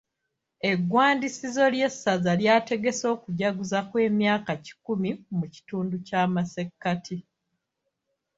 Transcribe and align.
Egwandiisizo 0.69 1.63
ly'esaza 1.73 2.31
lyategese 2.41 3.05
okujaguza 3.15 3.79
kw'emyaka 3.89 4.51
kikumi 4.65 5.09
mu 5.37 5.45
kitundu 5.53 5.95
ky'amasekkati. 6.07 7.17